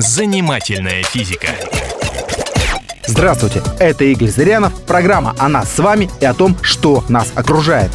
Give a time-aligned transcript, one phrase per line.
[0.00, 1.48] Занимательная физика.
[3.06, 7.90] Здравствуйте, это Игорь Зырянов, программа о нас с вами и о том, что нас окружает.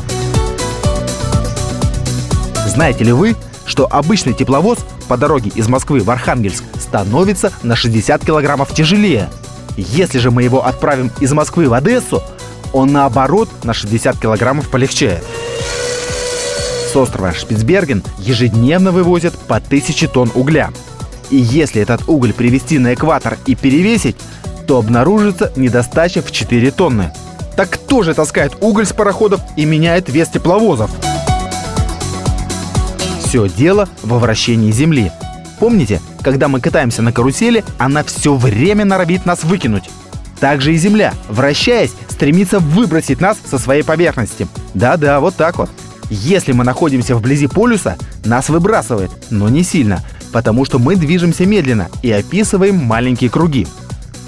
[2.68, 8.24] Знаете ли вы, что обычный тепловоз по дороге из Москвы в Архангельск становится на 60
[8.24, 9.32] килограммов тяжелее?
[9.76, 12.22] Если же мы его отправим из Москвы в Одессу,
[12.72, 15.24] он наоборот на 60 килограммов полегчает.
[16.94, 20.70] С острова Шпицберген ежедневно вывозят по 1000 тонн угля.
[21.30, 24.18] И если этот уголь привезти на экватор и перевесить,
[24.68, 27.12] то обнаружится недостача в 4 тонны.
[27.56, 30.92] Так кто же таскает уголь с пароходов и меняет вес тепловозов?
[33.24, 35.12] Все дело во вращении Земли.
[35.60, 39.90] Помните, когда мы катаемся на карусели, она все время норовит нас выкинуть.
[40.40, 44.48] Также и Земля, вращаясь, стремится выбросить нас со своей поверхности.
[44.74, 45.70] Да-да, вот так вот.
[46.10, 50.04] Если мы находимся вблизи полюса, нас выбрасывает, но не сильно,
[50.36, 53.66] потому что мы движемся медленно и описываем маленькие круги.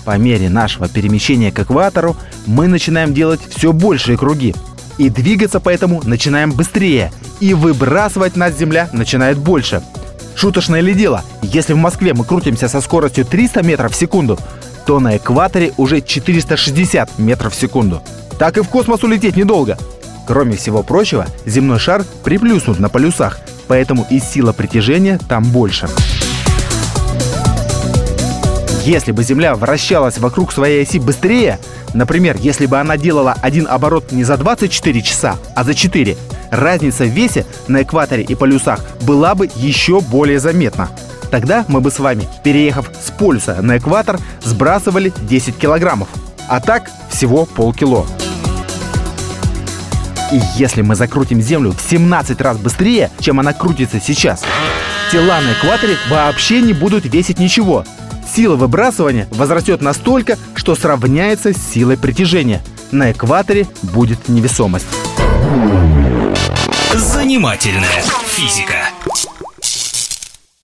[0.06, 4.56] По мере нашего перемещения к экватору мы начинаем делать все большие круги.
[4.98, 9.81] И двигаться поэтому начинаем быстрее, и выбрасывать нас Земля начинает больше.
[10.34, 14.40] Шуточное ли дело, если в Москве мы крутимся со скоростью 300 метров в секунду,
[14.86, 18.02] то на экваторе уже 460 метров в секунду.
[18.40, 19.78] Так и в космос улететь недолго.
[20.26, 25.88] Кроме всего прочего, земной шар приплюснут на полюсах, поэтому и сила притяжения там больше.
[28.86, 31.59] Если бы Земля вращалась вокруг своей оси быстрее,
[31.94, 36.16] например, если бы она делала один оборот не за 24 часа, а за 4,
[36.52, 40.90] разница в весе на экваторе и полюсах была бы еще более заметна.
[41.30, 46.08] Тогда мы бы с вами, переехав с полюса на экватор, сбрасывали 10 килограммов.
[46.48, 48.06] А так всего полкило.
[50.31, 54.44] И если мы закрутим Землю в 17 раз быстрее, чем она крутится сейчас,
[55.11, 57.86] тела на экваторе вообще не будут весить ничего.
[58.36, 62.61] Сила выбрасывания возрастет настолько, что сравняется с силой притяжения.
[62.92, 64.88] На экваторе будет невесомость.
[66.94, 68.90] Занимательная физика.